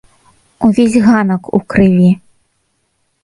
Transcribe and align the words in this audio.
Увесь 0.67 0.97
ганак 1.07 1.43
у 1.57 1.59
крыві. 1.73 2.09